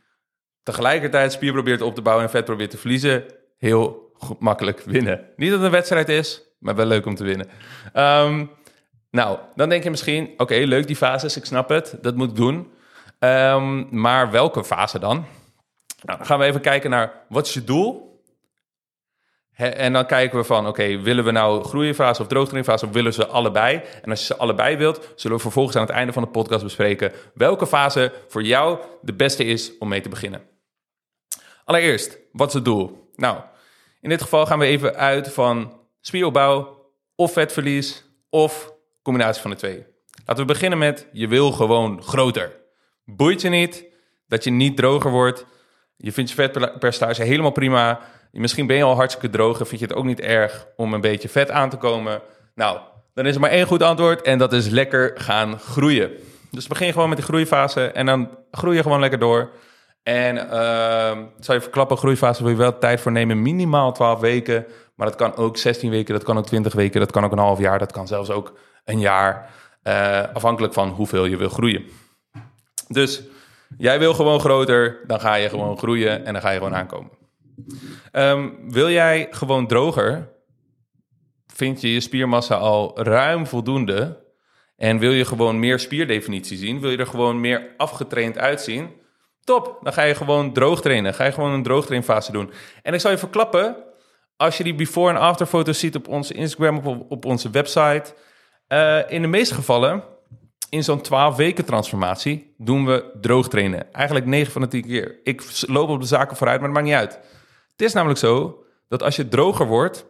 tegelijkertijd 0.65 1.31
spier 1.31 1.51
probeert 1.51 1.81
op 1.81 1.95
te 1.95 2.01
bouwen 2.01 2.25
en 2.25 2.31
vet 2.31 2.45
probeert 2.45 2.69
te 2.69 2.77
verliezen, 2.77 3.23
heel 3.57 4.11
makkelijk 4.39 4.81
winnen. 4.81 5.25
Niet 5.35 5.49
dat 5.49 5.57
het 5.57 5.67
een 5.67 5.73
wedstrijd 5.73 6.09
is, 6.09 6.41
maar 6.59 6.75
wel 6.75 6.85
leuk 6.85 7.05
om 7.05 7.15
te 7.15 7.23
winnen. 7.23 7.49
Um, 7.93 8.49
nou, 9.11 9.39
dan 9.55 9.69
denk 9.69 9.83
je 9.83 9.89
misschien, 9.89 10.33
oké, 10.37 10.55
leuk 10.55 10.87
die 10.87 10.95
fases, 10.95 11.37
ik 11.37 11.45
snap 11.45 11.69
het, 11.69 11.97
dat 12.01 12.15
moet 12.15 12.29
ik 12.29 12.35
doen. 12.35 12.71
Um, 13.19 13.87
maar 13.99 14.31
welke 14.31 14.63
fase 14.63 14.99
dan? 14.99 15.25
Nou, 16.01 16.25
gaan 16.25 16.39
we 16.39 16.45
even 16.45 16.61
kijken 16.61 16.89
naar, 16.89 17.13
wat 17.29 17.47
is 17.47 17.53
je 17.53 17.63
doel? 17.63 18.03
en 19.55 19.93
dan 19.93 20.05
kijken 20.05 20.37
we 20.37 20.43
van, 20.43 20.67
oké, 20.67 21.01
willen 21.01 21.23
we 21.23 21.31
nou 21.31 21.63
groeifase 21.63 22.21
of 22.21 22.27
droogtrainfase 22.27 22.85
of 22.85 22.91
willen 22.91 23.13
ze 23.13 23.27
allebei? 23.27 23.81
En 24.01 24.09
als 24.09 24.19
je 24.19 24.25
ze 24.25 24.35
allebei 24.35 24.77
wilt, 24.77 25.13
zullen 25.15 25.37
we 25.37 25.43
vervolgens 25.43 25.75
aan 25.75 25.81
het 25.85 25.91
einde 25.91 26.13
van 26.13 26.23
de 26.23 26.29
podcast 26.29 26.63
bespreken 26.63 27.11
welke 27.33 27.67
fase 27.67 28.11
voor 28.27 28.43
jou 28.43 28.79
de 29.01 29.13
beste 29.13 29.43
is 29.43 29.77
om 29.77 29.87
mee 29.87 30.01
te 30.01 30.09
beginnen. 30.09 30.54
Allereerst, 31.65 32.17
wat 32.31 32.47
is 32.47 32.53
het 32.53 32.65
doel? 32.65 33.09
Nou, 33.15 33.37
in 34.01 34.09
dit 34.09 34.21
geval 34.21 34.45
gaan 34.45 34.59
we 34.59 34.65
even 34.65 34.95
uit 34.95 35.33
van 35.33 35.79
spieropbouw 36.01 36.85
of 37.15 37.33
vetverlies 37.33 38.05
of 38.29 38.73
combinatie 39.01 39.41
van 39.41 39.51
de 39.51 39.57
twee. 39.57 39.85
Laten 40.25 40.45
we 40.45 40.53
beginnen 40.53 40.77
met 40.77 41.07
je 41.11 41.27
wil 41.27 41.51
gewoon 41.51 42.03
groter. 42.03 42.51
Boeit 43.05 43.41
je 43.41 43.49
niet 43.49 43.83
dat 44.27 44.43
je 44.43 44.51
niet 44.51 44.77
droger 44.77 45.11
wordt. 45.11 45.45
Je 45.97 46.11
vindt 46.11 46.29
je 46.29 46.35
vetpercentage 46.35 47.23
helemaal 47.23 47.51
prima. 47.51 47.99
Misschien 48.31 48.67
ben 48.67 48.77
je 48.77 48.83
al 48.83 48.95
hartstikke 48.95 49.29
droog 49.29 49.59
en 49.59 49.67
vind 49.67 49.79
je 49.79 49.87
het 49.87 49.95
ook 49.95 50.05
niet 50.05 50.19
erg 50.19 50.67
om 50.75 50.93
een 50.93 51.01
beetje 51.01 51.29
vet 51.29 51.51
aan 51.51 51.69
te 51.69 51.77
komen. 51.77 52.21
Nou, 52.55 52.79
dan 53.13 53.25
is 53.25 53.35
er 53.35 53.41
maar 53.41 53.49
één 53.49 53.67
goed 53.67 53.81
antwoord 53.81 54.21
en 54.21 54.37
dat 54.37 54.53
is 54.53 54.67
lekker 54.67 55.11
gaan 55.15 55.59
groeien. 55.59 56.11
Dus 56.51 56.67
begin 56.67 56.91
gewoon 56.91 57.09
met 57.09 57.17
die 57.17 57.27
groeifase 57.27 57.85
en 57.85 58.05
dan 58.05 58.37
groei 58.51 58.75
je 58.75 58.81
gewoon 58.81 58.99
lekker 58.99 59.19
door. 59.19 59.51
En 60.05 60.35
uh, 60.35 61.17
zal 61.39 61.55
je 61.55 61.61
verklappen, 61.61 61.97
groeifase 61.97 62.41
wil 62.41 62.51
je 62.51 62.57
wel 62.57 62.77
tijd 62.77 63.01
voor 63.01 63.11
nemen, 63.11 63.41
minimaal 63.41 63.91
12 63.91 64.19
weken. 64.19 64.65
Maar 64.95 65.07
dat 65.07 65.15
kan 65.15 65.35
ook 65.35 65.57
16 65.57 65.89
weken, 65.89 66.13
dat 66.13 66.23
kan 66.23 66.37
ook 66.37 66.45
20 66.45 66.73
weken, 66.73 66.99
dat 66.99 67.11
kan 67.11 67.23
ook 67.23 67.31
een 67.31 67.37
half 67.37 67.59
jaar, 67.59 67.79
dat 67.79 67.91
kan 67.91 68.07
zelfs 68.07 68.29
ook 68.29 68.53
een 68.83 68.99
jaar. 68.99 69.49
Uh, 69.83 70.23
afhankelijk 70.33 70.73
van 70.73 70.89
hoeveel 70.89 71.25
je 71.25 71.37
wil 71.37 71.49
groeien. 71.49 71.83
Dus 72.87 73.21
jij 73.77 73.99
wil 73.99 74.13
gewoon 74.13 74.39
groter, 74.39 74.99
dan 75.07 75.19
ga 75.19 75.35
je 75.35 75.49
gewoon 75.49 75.77
groeien 75.77 76.25
en 76.25 76.33
dan 76.33 76.41
ga 76.41 76.49
je 76.49 76.57
gewoon 76.57 76.75
aankomen. 76.75 77.11
Um, 78.11 78.71
wil 78.71 78.89
jij 78.89 79.27
gewoon 79.31 79.67
droger, 79.67 80.29
vind 81.47 81.81
je 81.81 81.93
je 81.93 81.99
spiermassa 81.99 82.55
al 82.55 82.99
ruim 83.01 83.47
voldoende 83.47 84.23
en 84.77 84.99
wil 84.99 85.11
je 85.11 85.25
gewoon 85.25 85.59
meer 85.59 85.79
spierdefinitie 85.79 86.57
zien, 86.57 86.79
wil 86.79 86.91
je 86.91 86.97
er 86.97 87.07
gewoon 87.07 87.39
meer 87.39 87.73
afgetraind 87.77 88.37
uitzien, 88.37 89.03
top, 89.45 89.79
dan 89.81 89.93
ga 89.93 90.01
je 90.01 90.15
gewoon 90.15 90.53
droog 90.53 90.81
trainen. 90.81 91.13
Ga 91.13 91.23
je 91.23 91.31
gewoon 91.31 91.51
een 91.51 91.63
droogtrainfase 91.63 92.31
doen. 92.31 92.51
En 92.81 92.93
ik 92.93 92.99
zal 92.99 93.11
je 93.11 93.17
verklappen, 93.17 93.75
als 94.37 94.57
je 94.57 94.63
die 94.63 94.75
before- 94.75 95.13
en 95.13 95.19
after 95.19 95.45
foto's 95.45 95.79
ziet 95.79 95.95
op 95.95 96.07
onze 96.07 96.33
Instagram, 96.33 96.77
op, 96.77 97.11
op 97.11 97.25
onze 97.25 97.49
website, 97.49 98.13
uh, 98.67 98.99
in 99.07 99.21
de 99.21 99.27
meeste 99.27 99.53
gevallen, 99.53 100.03
in 100.69 100.83
zo'n 100.83 101.01
12 101.01 101.35
weken 101.35 101.65
transformatie, 101.65 102.53
doen 102.57 102.85
we 102.85 103.11
droog 103.21 103.47
trainen. 103.47 103.93
Eigenlijk 103.93 104.25
9 104.25 104.51
van 104.51 104.61
de 104.61 104.67
10 104.67 104.85
keer. 104.85 105.19
Ik 105.23 105.43
loop 105.67 105.89
op 105.89 106.01
de 106.01 106.07
zaken 106.07 106.37
vooruit, 106.37 106.59
maar 106.59 106.69
het 106.69 106.77
maakt 106.77 106.89
niet 106.89 106.99
uit. 106.99 107.19
Het 107.71 107.81
is 107.81 107.93
namelijk 107.93 108.19
zo 108.19 108.63
dat 108.87 109.03
als 109.03 109.15
je 109.15 109.27
droger 109.27 109.67
wordt, 109.67 110.05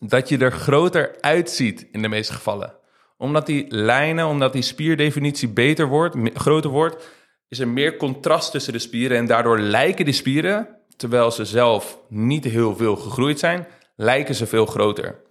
dat 0.00 0.28
je 0.28 0.38
er 0.38 0.52
groter 0.52 1.16
uitziet 1.20 1.86
in 1.92 2.02
de 2.02 2.08
meeste 2.08 2.32
gevallen. 2.32 2.74
Omdat 3.16 3.46
die 3.46 3.64
lijnen, 3.68 4.26
omdat 4.26 4.52
die 4.52 4.62
spierdefinitie 4.62 5.48
beter 5.48 5.86
wordt, 5.86 6.16
groter 6.34 6.70
wordt, 6.70 7.08
is 7.48 7.58
er 7.58 7.68
meer 7.68 7.96
contrast 7.96 8.50
tussen 8.50 8.72
de 8.72 8.78
spieren 8.78 9.16
en 9.16 9.26
daardoor 9.26 9.58
lijken 9.58 10.04
die 10.04 10.14
spieren, 10.14 10.68
terwijl 10.96 11.30
ze 11.30 11.44
zelf 11.44 11.98
niet 12.08 12.44
heel 12.44 12.76
veel 12.76 12.96
gegroeid 12.96 13.38
zijn, 13.38 13.66
lijken 13.96 14.34
ze 14.34 14.46
veel 14.46 14.66
groter. 14.66 15.22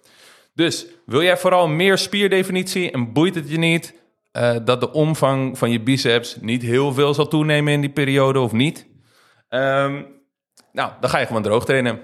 Dus 0.54 0.86
wil 1.06 1.22
jij 1.22 1.38
vooral 1.38 1.68
meer 1.68 1.98
spierdefinitie 1.98 2.92
en 2.92 3.14
boeit 3.14 3.36
het 3.36 3.50
je 3.50 3.58
niet 3.58 3.94
uh, 4.34 4.56
dat 4.66 4.80
de 4.80 4.92
omvang 4.92 5.58
van 5.58 5.72
je 5.72 5.82
biceps 5.82 6.38
niet 6.42 6.62
heel 6.62 6.94
veel 6.94 7.14
zal 7.14 7.28
toenemen 7.28 7.74
in 7.74 7.82
die 7.82 7.90
periode 7.90 8.40
of 8.40 8.52
niet? 8.52 8.88
Um, 9.50 10.08
nou, 10.72 10.92
dan 11.00 11.10
ga 11.10 11.20
je 11.20 11.26
gewoon 11.26 11.42
droog 11.42 11.66
trainen. 11.66 12.00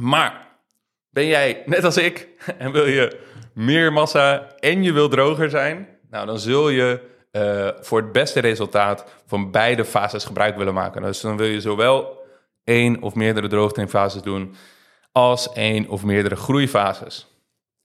Maar 0.00 0.46
ben 1.10 1.26
jij 1.26 1.62
net 1.66 1.84
als 1.84 1.96
ik 1.96 2.28
en 2.58 2.72
wil 2.72 2.86
je 2.86 3.20
meer 3.54 3.92
massa 3.92 4.54
en 4.58 4.82
je 4.82 4.92
wil 4.92 5.08
droger 5.08 5.50
zijn? 5.50 5.88
Nou, 6.10 6.26
dan 6.26 6.38
zul 6.38 6.68
je 6.68 7.00
uh, 7.32 7.68
voor 7.80 8.00
het 8.00 8.12
beste 8.12 8.40
resultaat 8.40 9.04
van 9.26 9.50
beide 9.50 9.84
fases 9.84 10.24
gebruik 10.24 10.56
willen 10.56 10.74
maken. 10.74 11.02
Dus 11.02 11.20
dan 11.20 11.36
wil 11.36 11.46
je 11.46 11.60
zowel 11.60 12.24
één 12.64 13.02
of 13.02 13.14
meerdere 13.14 13.48
droogtrainfases 13.48 14.22
doen 14.22 14.54
als 15.12 15.52
één 15.52 15.88
of 15.88 16.04
meerdere 16.04 16.36
groeifases. 16.36 17.26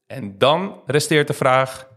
En 0.06 0.38
dan 0.38 0.80
resteert 0.86 1.26
de 1.26 1.32
vraag, 1.32 1.88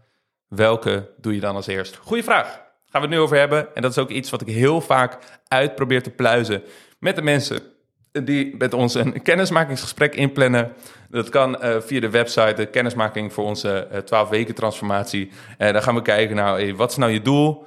welke 0.48 1.10
doe 1.16 1.34
je 1.34 1.40
dan 1.40 1.54
als 1.54 1.66
eerst? 1.66 1.96
Goeie 1.96 2.24
vraag. 2.24 2.46
Gaan 2.90 3.00
we 3.00 3.06
het 3.06 3.16
nu 3.16 3.18
over 3.18 3.36
hebben. 3.36 3.74
En 3.74 3.82
dat 3.82 3.90
is 3.90 3.98
ook 3.98 4.10
iets 4.10 4.30
wat 4.30 4.40
ik 4.40 4.48
heel 4.48 4.80
vaak 4.80 5.18
uit 5.48 5.74
probeer 5.74 6.02
te 6.02 6.10
pluizen 6.10 6.62
met 6.98 7.16
de 7.16 7.22
mensen 7.22 7.62
die 8.24 8.54
met 8.58 8.74
ons 8.74 8.94
een 8.94 9.22
kennismakingsgesprek 9.22 10.14
inplannen. 10.14 10.72
Dat 11.10 11.28
kan 11.28 11.64
uh, 11.64 11.76
via 11.80 12.00
de 12.00 12.10
website, 12.10 12.54
de 12.54 12.66
kennismaking 12.66 13.32
voor 13.32 13.44
onze 13.44 13.88
uh, 13.92 13.98
12 13.98 14.28
weken 14.28 14.54
transformatie. 14.54 15.30
En 15.58 15.66
uh, 15.66 15.72
dan 15.72 15.82
gaan 15.82 15.94
we 15.94 16.02
kijken, 16.02 16.36
nou, 16.36 16.74
wat 16.74 16.90
is 16.90 16.96
nou 16.96 17.12
je 17.12 17.22
doel? 17.22 17.66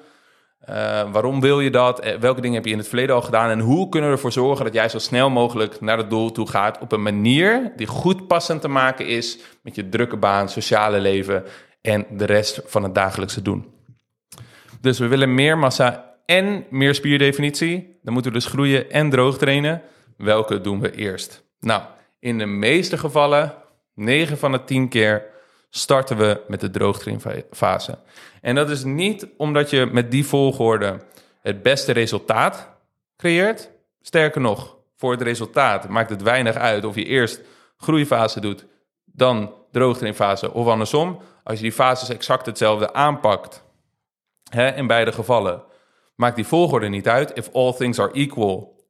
Waarom 1.12 1.42
wil 1.42 1.60
je 1.60 1.70
dat? 1.70 2.00
Eh, 2.00 2.16
welke 2.16 2.42
dingen 2.42 2.56
heb 2.56 2.66
je 2.66 2.72
in 2.72 2.78
het 2.78 2.88
verleden 2.88 3.16
al 3.16 3.22
gedaan? 3.22 3.50
En 3.50 3.60
hoe 3.60 3.90
kunnen 3.90 4.10
we 4.10 4.16
ervoor 4.16 4.32
zorgen 4.32 4.66
dat 4.66 4.74
jij 4.74 4.90
zo 4.90 4.98
snel 4.98 5.30
mogelijk 5.30 5.82
naar 5.82 5.98
het 5.98 6.10
doel 6.10 6.32
toe 6.32 6.50
gaat 6.50 6.80
op 6.80 6.92
een 6.92 7.02
manier 7.02 7.72
die 7.76 7.88
goed 7.88 8.28
passend 8.28 8.62
te 8.62 8.68
maken 8.68 9.08
is 9.08 9.40
met 9.64 9.76
je 9.76 9.90
drukke 9.90 10.18
baan, 10.18 10.50
sociale 10.50 11.00
leven 11.00 11.44
en 11.82 12.06
de 12.10 12.26
rest 12.26 12.62
van 12.66 12.84
het 12.84 12.96
dagelijkse 12.96 13.42
doen. 13.42 13.66
Dus 14.82 15.00
we 15.00 15.08
willen 15.08 15.34
meer 15.34 15.58
massa 15.58 16.16
en 16.26 16.66
meer 16.70 16.96
spierdefinitie. 16.96 18.00
Dan 18.04 18.14
moeten 18.14 18.32
we 18.32 18.38
dus 18.38 18.48
groeien 18.48 18.92
en 18.92 19.10
droog 19.10 19.38
trainen. 19.38 19.82
Welke 20.22 20.62
doen 20.62 20.80
we 20.80 20.96
eerst? 20.96 21.44
Nou, 21.60 21.82
in 22.20 22.38
de 22.38 22.46
meeste 22.46 22.98
gevallen, 22.98 23.56
9 23.94 24.38
van 24.38 24.52
de 24.52 24.64
10 24.64 24.90
keer, 24.90 25.26
starten 25.70 26.18
we 26.18 26.42
met 26.48 26.60
de 26.60 26.70
droogtrainfase. 26.70 27.98
En 28.42 28.56
dat 28.56 28.70
is 28.70 28.84
niet 28.84 29.28
omdat 29.38 29.70
je 29.70 29.86
met 29.86 30.12
die 30.12 30.26
volgorde 30.26 31.00
het 31.42 31.64
beste 31.64 31.92
resultaat 31.92 32.70
creëert. 33.18 33.70
Sterker 34.02 34.42
nog, 34.42 34.78
voor 34.98 35.12
het 35.12 35.22
resultaat 35.22 35.90
maakt 35.90 36.10
het 36.10 36.22
weinig 36.22 36.56
uit 36.56 36.86
of 36.86 36.96
je 36.96 37.06
eerst 37.06 37.42
groeifase 37.78 38.40
doet, 38.40 38.66
dan 39.06 39.54
droogtrainfase 39.72 40.54
of 40.54 40.68
andersom. 40.68 41.22
Als 41.44 41.58
je 41.58 41.64
die 41.64 41.72
fases 41.72 42.10
exact 42.10 42.46
hetzelfde 42.46 42.94
aanpakt, 42.94 43.64
hè, 44.50 44.76
in 44.76 44.88
beide 44.88 45.12
gevallen, 45.12 45.64
maakt 46.16 46.36
die 46.36 46.48
volgorde 46.48 46.88
niet 46.88 47.08
uit. 47.08 47.38
If 47.38 47.50
all 47.54 47.74
things 47.74 48.00
are 48.00 48.12
equal, 48.14 48.81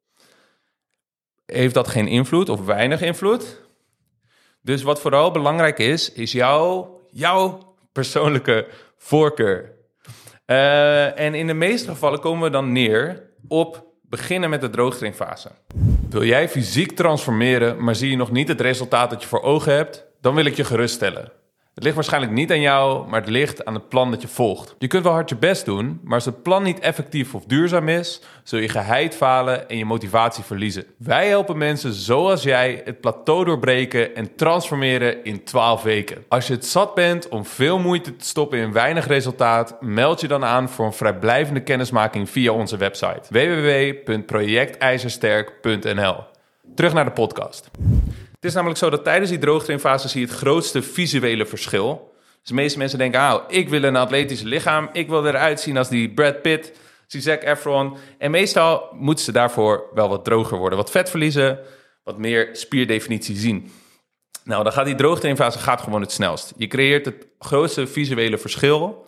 heeft 1.52 1.74
dat 1.74 1.88
geen 1.88 2.08
invloed 2.08 2.50
of 2.50 2.66
weinig 2.66 3.02
invloed. 3.02 3.62
Dus 4.62 4.84
wat 4.84 5.02
vooral 5.02 5.32
belangrijk 5.32 5.80
is, 5.80 6.12
is 6.12 6.32
jouw, 6.32 7.00
jouw 7.10 7.76
persoonlijke 7.92 8.68
voorkeur. 8.98 9.72
Uh, 10.46 11.20
en 11.20 11.34
in 11.34 11.48
de 11.48 11.54
meeste 11.54 11.90
gevallen 11.90 12.20
komen 12.20 12.44
we 12.44 12.50
dan 12.50 12.72
neer 12.72 13.30
op 13.48 13.86
beginnen 14.02 14.50
met 14.50 14.62
de 14.62 14.70
droogtrainfase. 14.70 15.50
Wil 16.10 16.24
jij 16.24 16.50
fysiek 16.50 16.92
transformeren, 16.92 17.84
maar 17.84 17.96
zie 17.96 18.10
je 18.10 18.16
nog 18.16 18.32
niet 18.32 18.48
het 18.48 18.62
resultaat 18.62 19.10
dat 19.10 19.22
je 19.22 19.28
voor 19.28 19.42
ogen 19.42 19.74
hebt? 19.74 20.06
Dan 20.22 20.36
wil 20.36 20.46
ik 20.46 20.56
je 20.56 20.64
geruststellen. 20.64 21.32
Het 21.82 21.90
ligt 21.90 22.02
waarschijnlijk 22.02 22.40
niet 22.40 22.52
aan 22.52 22.62
jou, 22.62 23.10
maar 23.10 23.20
het 23.20 23.30
ligt 23.30 23.66
aan 23.66 23.74
het 23.74 23.90
plan 23.90 24.12
dat 24.12 24.22
je 24.22 24.28
volgt. 24.28 24.76
Je 24.78 24.88
kunt 24.88 25.04
wel 25.04 25.14
hard 25.14 25.30
je 25.30 25.36
best 25.36 25.66
doen, 25.66 26.00
maar 26.04 26.14
als 26.14 26.26
het 26.26 26.44
plan 26.44 26.64
niet 26.64 26.80
effectief 26.80 27.36
of 27.36 27.46
duurzaam 27.46 27.90
is, 27.90 28.22
zul 28.44 28.60
je 28.60 28.70
geheid 28.70 29.16
falen 29.16 29.70
en 29.70 29.78
je 29.78 29.86
motivatie 29.86 30.44
verliezen. 30.44 30.86
Wij 30.98 31.28
helpen 31.28 31.58
mensen 31.58 31.94
zoals 31.94 32.44
jij 32.44 32.82
het 32.86 33.02
plateau 33.02 33.46
doorbreken 33.46 34.16
en 34.16 34.36
transformeren 34.36 35.24
in 35.24 35.44
12 35.44 35.84
weken. 35.84 36.24
Als 36.28 36.48
je 36.48 36.54
het 36.54 36.66
zat 36.66 36.96
bent 36.96 37.30
om 37.30 37.46
veel 37.46 37.80
moeite 37.80 38.16
te 38.16 38.26
stoppen 38.26 38.60
in 38.60 38.72
weinig 38.72 39.08
resultaat, 39.08 39.78
meld 39.80 40.22
je 40.22 40.28
dan 40.28 40.46
aan 40.46 40.70
voor 40.70 40.86
een 40.86 40.94
vrijblijvende 40.94 41.64
kennismaking 41.64 42.30
via 42.30 42.52
onze 42.52 42.78
website 42.78 43.22
www.projectijzersterk.nl. 43.30 46.16
Terug 46.76 46.94
naar 46.94 47.06
de 47.06 47.12
podcast. 47.12 47.70
Het 48.42 48.50
is 48.50 48.56
namelijk 48.56 48.80
zo 48.80 48.90
dat 48.90 49.04
tijdens 49.04 49.30
die 49.30 49.40
droogtrainfase 49.40 50.08
zie 50.08 50.22
je 50.22 50.28
het 50.28 50.36
grootste 50.36 50.82
visuele 50.82 51.46
verschil. 51.46 52.14
Dus 52.40 52.50
de 52.50 52.54
meeste 52.54 52.78
mensen 52.78 52.98
denken, 52.98 53.20
ah, 53.20 53.44
ik 53.48 53.70
wil 53.70 53.84
een 53.84 53.96
atletisch 53.96 54.42
lichaam. 54.42 54.90
Ik 54.94 55.08
wil 55.08 55.28
eruit 55.28 55.60
zien 55.60 55.78
als 55.78 55.90
die 55.90 56.14
Brad 56.14 56.42
Pitt, 56.42 56.72
die 57.08 57.22
Zac 57.22 57.44
Efron. 57.44 57.98
En 58.18 58.32
meestal 58.32 58.90
moeten 58.94 59.26
ze 59.26 59.32
daarvoor 59.32 59.90
wel 59.94 60.10
wat 60.10 60.26
droger 60.26 60.58
worden. 60.58 60.78
Wat 60.78 60.92
vet 60.92 61.10
verliezen, 61.10 61.60
wat 62.04 62.18
meer 62.18 62.50
spierdefinitie 62.52 63.36
zien. 63.36 63.72
Nou, 64.44 64.64
dan 64.64 64.74
gaat 64.74 64.86
die 64.86 64.96
droogtrainfase 64.96 65.60
gaat 65.60 65.82
gewoon 65.82 66.02
het 66.02 66.12
snelst. 66.12 66.54
Je 66.58 66.68
creëert 66.68 67.06
het 67.06 67.28
grootste 67.40 67.88
visuele 67.88 68.38
verschil. 68.38 69.06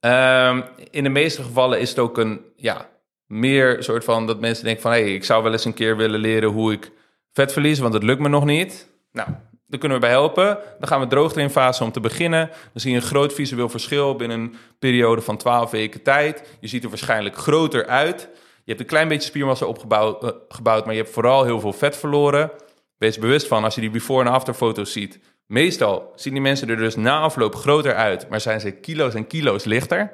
Um, 0.00 0.64
in 0.90 1.02
de 1.02 1.08
meeste 1.08 1.42
gevallen 1.42 1.80
is 1.80 1.88
het 1.88 1.98
ook 1.98 2.18
een, 2.18 2.40
ja, 2.56 2.88
meer 3.26 3.82
soort 3.82 4.04
van 4.04 4.26
dat 4.26 4.40
mensen 4.40 4.64
denken 4.64 4.82
van... 4.82 4.92
hé, 4.92 5.00
hey, 5.00 5.14
ik 5.14 5.24
zou 5.24 5.42
wel 5.42 5.52
eens 5.52 5.64
een 5.64 5.74
keer 5.74 5.96
willen 5.96 6.20
leren 6.20 6.48
hoe 6.48 6.72
ik 6.72 6.90
vet 7.34 7.52
verliezen, 7.52 7.82
want 7.82 7.94
het 7.94 8.02
lukt 8.02 8.20
me 8.20 8.28
nog 8.28 8.44
niet. 8.44 8.88
Nou, 9.12 9.28
daar 9.66 9.78
kunnen 9.78 9.98
we 9.98 10.04
bij 10.06 10.14
helpen. 10.14 10.58
Dan 10.78 10.88
gaan 10.88 11.00
we 11.00 11.06
droogtrainfase 11.06 11.84
om 11.84 11.92
te 11.92 12.00
beginnen. 12.00 12.48
Dan 12.48 12.80
zie 12.80 12.90
je 12.90 12.96
een 12.96 13.02
groot 13.02 13.32
visueel 13.32 13.68
verschil 13.68 14.16
binnen 14.16 14.40
een 14.40 14.54
periode 14.78 15.20
van 15.20 15.36
12 15.36 15.70
weken 15.70 16.02
tijd. 16.02 16.56
Je 16.60 16.68
ziet 16.68 16.82
er 16.82 16.88
waarschijnlijk 16.88 17.36
groter 17.36 17.86
uit. 17.86 18.28
Je 18.64 18.70
hebt 18.70 18.80
een 18.80 18.86
klein 18.86 19.08
beetje 19.08 19.28
spiermassa 19.28 19.66
opgebouwd, 19.66 20.24
uh, 20.24 20.30
gebouwd, 20.48 20.84
maar 20.84 20.94
je 20.94 21.00
hebt 21.00 21.12
vooral 21.12 21.44
heel 21.44 21.60
veel 21.60 21.72
vet 21.72 21.96
verloren. 21.96 22.50
Wees 22.98 23.18
bewust 23.18 23.46
van, 23.46 23.64
als 23.64 23.74
je 23.74 23.80
die 23.80 23.90
before 23.90 24.24
en 24.24 24.32
after 24.32 24.54
foto's 24.54 24.92
ziet, 24.92 25.18
meestal 25.46 26.12
zien 26.14 26.32
die 26.32 26.42
mensen 26.42 26.68
er 26.68 26.76
dus 26.76 26.96
na 26.96 27.20
afloop 27.20 27.54
groter 27.54 27.94
uit, 27.94 28.28
maar 28.28 28.40
zijn 28.40 28.60
ze 28.60 28.70
kilo's 28.70 29.14
en 29.14 29.26
kilo's 29.26 29.64
lichter. 29.64 30.12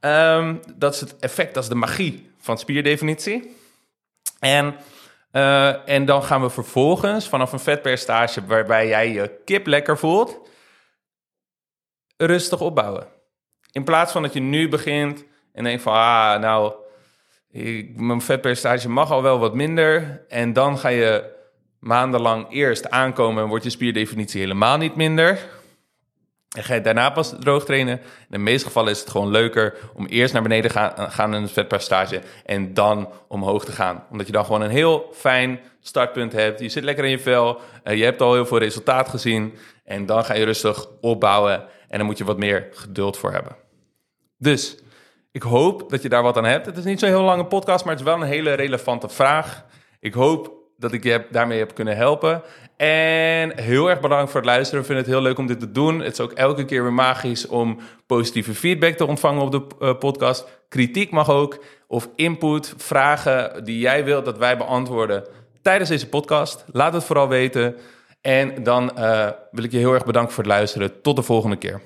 Um, 0.00 0.60
dat 0.76 0.94
is 0.94 1.00
het 1.00 1.16
effect, 1.16 1.54
dat 1.54 1.62
is 1.62 1.68
de 1.68 1.74
magie 1.74 2.30
van 2.38 2.58
spierdefinitie. 2.58 3.56
En 4.40 4.74
uh, 5.36 5.88
en 5.88 6.04
dan 6.04 6.22
gaan 6.22 6.42
we 6.42 6.50
vervolgens 6.50 7.28
vanaf 7.28 7.52
een 7.52 7.58
vetpercentage 7.58 8.46
waarbij 8.46 8.88
jij 8.88 9.12
je 9.12 9.40
kip 9.44 9.66
lekker 9.66 9.98
voelt, 9.98 10.40
rustig 12.16 12.60
opbouwen. 12.60 13.06
In 13.72 13.84
plaats 13.84 14.12
van 14.12 14.22
dat 14.22 14.32
je 14.32 14.40
nu 14.40 14.68
begint 14.68 15.24
en 15.52 15.64
denkt 15.64 15.82
van, 15.82 15.92
ah, 15.92 16.40
nou, 16.40 16.72
ik, 17.50 18.00
mijn 18.00 18.20
vetpercentage 18.20 18.88
mag 18.88 19.10
al 19.10 19.22
wel 19.22 19.38
wat 19.38 19.54
minder. 19.54 20.24
En 20.28 20.52
dan 20.52 20.78
ga 20.78 20.88
je 20.88 21.34
maandenlang 21.78 22.46
eerst 22.50 22.90
aankomen 22.90 23.42
en 23.42 23.48
wordt 23.48 23.64
je 23.64 23.70
spierdefinitie 23.70 24.40
helemaal 24.40 24.76
niet 24.76 24.96
minder. 24.96 25.48
En 26.56 26.64
ga 26.64 26.74
je 26.74 26.80
daarna 26.80 27.10
pas 27.10 27.34
droog 27.40 27.64
trainen. 27.64 27.98
In 27.98 28.26
de 28.28 28.38
meeste 28.38 28.66
gevallen 28.66 28.90
is 28.90 29.00
het 29.00 29.10
gewoon 29.10 29.30
leuker 29.30 29.74
om 29.94 30.06
eerst 30.06 30.32
naar 30.32 30.42
beneden 30.42 30.70
gaan, 30.70 31.10
gaan 31.10 31.34
in 31.34 31.42
het 31.42 31.52
vetpercentage 31.52 32.20
en 32.44 32.74
dan 32.74 33.08
omhoog 33.28 33.64
te 33.64 33.72
gaan. 33.72 34.04
Omdat 34.10 34.26
je 34.26 34.32
dan 34.32 34.44
gewoon 34.44 34.60
een 34.60 34.70
heel 34.70 35.10
fijn 35.12 35.60
startpunt 35.80 36.32
hebt. 36.32 36.60
Je 36.60 36.68
zit 36.68 36.84
lekker 36.84 37.04
in 37.04 37.10
je 37.10 37.18
vel. 37.18 37.60
Uh, 37.84 37.96
je 37.96 38.04
hebt 38.04 38.20
al 38.20 38.34
heel 38.34 38.46
veel 38.46 38.58
resultaat 38.58 39.08
gezien. 39.08 39.54
En 39.84 40.06
dan 40.06 40.24
ga 40.24 40.34
je 40.34 40.44
rustig 40.44 40.86
opbouwen. 41.00 41.64
En 41.88 41.98
dan 41.98 42.06
moet 42.06 42.18
je 42.18 42.24
wat 42.24 42.38
meer 42.38 42.68
geduld 42.72 43.16
voor 43.16 43.32
hebben. 43.32 43.56
Dus 44.38 44.78
ik 45.32 45.42
hoop 45.42 45.90
dat 45.90 46.02
je 46.02 46.08
daar 46.08 46.22
wat 46.22 46.36
aan 46.36 46.44
hebt. 46.44 46.66
Het 46.66 46.76
is 46.76 46.84
niet 46.84 47.00
zo'n 47.00 47.08
heel 47.08 47.22
lange 47.22 47.46
podcast, 47.46 47.84
maar 47.84 47.92
het 47.92 48.02
is 48.02 48.08
wel 48.08 48.20
een 48.20 48.28
hele 48.28 48.52
relevante 48.52 49.08
vraag. 49.08 49.64
Ik 50.00 50.14
hoop 50.14 50.55
dat 50.76 50.92
ik 50.92 51.04
je 51.04 51.26
daarmee 51.30 51.58
heb 51.58 51.74
kunnen 51.74 51.96
helpen. 51.96 52.42
En 52.76 53.60
heel 53.60 53.90
erg 53.90 54.00
bedankt 54.00 54.30
voor 54.30 54.40
het 54.40 54.48
luisteren. 54.48 54.80
We 54.80 54.86
vinden 54.86 55.04
het 55.04 55.14
heel 55.14 55.22
leuk 55.22 55.38
om 55.38 55.46
dit 55.46 55.60
te 55.60 55.72
doen. 55.72 56.00
Het 56.00 56.12
is 56.12 56.20
ook 56.20 56.32
elke 56.32 56.64
keer 56.64 56.82
weer 56.82 56.92
magisch 56.92 57.46
om 57.46 57.78
positieve 58.06 58.54
feedback 58.54 58.96
te 58.96 59.06
ontvangen 59.06 59.42
op 59.42 59.50
de 59.50 59.62
uh, 59.80 59.98
podcast. 59.98 60.46
Kritiek 60.68 61.10
mag 61.10 61.30
ook. 61.30 61.64
Of 61.88 62.08
input, 62.16 62.74
vragen 62.76 63.64
die 63.64 63.78
jij 63.78 64.04
wilt 64.04 64.24
dat 64.24 64.38
wij 64.38 64.56
beantwoorden 64.56 65.24
tijdens 65.62 65.90
deze 65.90 66.08
podcast. 66.08 66.64
Laat 66.72 66.92
het 66.92 67.04
vooral 67.04 67.28
weten. 67.28 67.76
En 68.20 68.62
dan 68.62 68.92
uh, 68.98 69.28
wil 69.50 69.64
ik 69.64 69.72
je 69.72 69.78
heel 69.78 69.92
erg 69.92 70.04
bedanken 70.04 70.32
voor 70.32 70.44
het 70.44 70.52
luisteren. 70.52 71.02
Tot 71.02 71.16
de 71.16 71.22
volgende 71.22 71.56
keer. 71.56 71.80